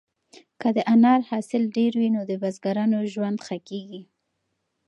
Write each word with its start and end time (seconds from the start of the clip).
که 0.61 0.67
د 0.75 0.77
انار 0.93 1.19
حاصل 1.29 1.63
ډېر 1.75 1.91
وي 1.99 2.09
نو 2.15 2.21
د 2.29 2.31
بزګرانو 2.41 2.99
ژوند 3.13 3.37
ښه 3.45 3.57
کیږي. 3.67 4.01